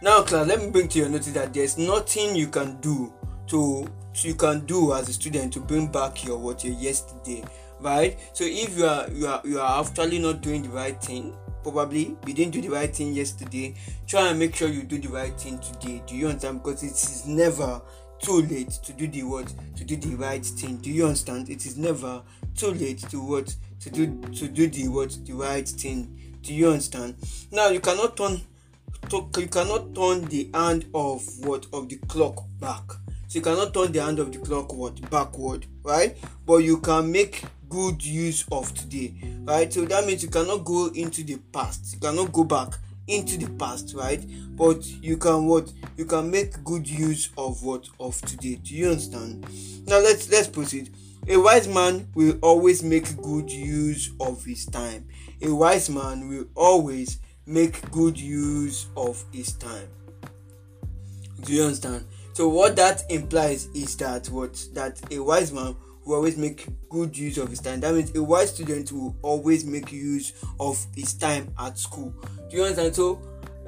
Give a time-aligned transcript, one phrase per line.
[0.00, 3.12] Now class, let me bring to your notice that there's nothing you can do
[3.48, 3.86] to
[4.22, 7.44] you can do as a student to bring back your what your yesterday
[7.80, 8.18] right?
[8.32, 12.14] So if you are you are you are actually not doing the right thing probably
[12.26, 13.74] you didn't do the right thing yesterday
[14.06, 16.02] try and make sure you do the right thing today.
[16.06, 16.62] Do you understand?
[16.62, 17.80] Because it is never
[18.20, 20.76] too late to do the what to do the right thing.
[20.78, 21.48] Do you understand?
[21.50, 22.22] It is never
[22.56, 26.38] too late to what to do to do the what the right thing.
[26.42, 27.16] Do you understand?
[27.50, 28.40] Now you cannot turn
[29.10, 32.82] to, you cannot turn the hand of what of the clock back.
[33.28, 36.16] So you cannot turn the hand of the clock what backward right?
[36.46, 37.42] But you can make
[37.74, 39.72] good use of today right?
[39.72, 42.74] So that means you cannot go into the past you cannot go back
[43.06, 44.24] into the past right?
[44.56, 45.72] But you can what?
[45.96, 47.88] You can make good use of what?
[48.00, 48.56] Of today.
[48.56, 49.46] Do you understand?
[49.86, 50.90] Now let's let's proceed.
[51.28, 55.06] A wise man will always make good use of his time.
[55.42, 59.88] A wise man will always make good use of his time.
[61.42, 62.06] Do you understand?
[62.32, 64.62] So what that implies is that what?
[64.72, 67.80] That a wise man will always make good use of his time.
[67.80, 72.14] That means a wise student will always make use of his time at school.
[72.50, 72.94] Do you understand?
[72.94, 73.20] So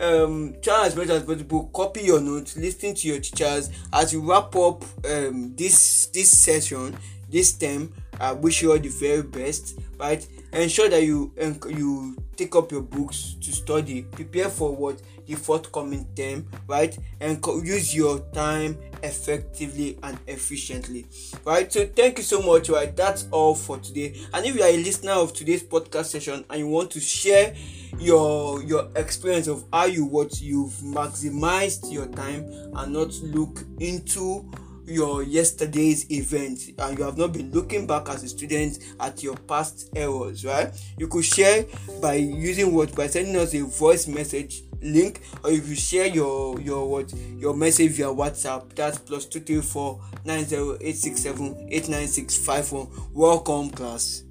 [0.00, 4.28] um try as much as possible copy your notes listen to your teachers as you
[4.28, 6.96] wrap up um this this session
[7.30, 10.26] this term i wish you all the very best right?
[10.52, 11.32] Ensure that you
[11.68, 14.02] you take up your books to study.
[14.02, 15.00] Prepare for what?
[15.26, 16.96] The forthcoming term right?
[17.20, 21.06] And use your time effectively and efficiently
[21.44, 21.72] right?
[21.72, 22.94] So thank you so much right?
[22.94, 24.16] That's all for today.
[24.32, 27.54] And if you are a listener of today's podcast session and you want to share
[27.98, 34.50] your your experience of how you what you've maximized your time and not look into
[34.86, 39.36] your yesterday's event and you have not been looking back as a student at your
[39.36, 40.72] past errors right?
[40.98, 41.64] You could share
[42.00, 46.60] by using what by sending us a voice message link or if you share your
[46.60, 48.74] your what your message via whatsapp.
[48.74, 54.24] That's plus 234 90867 89651 welcome class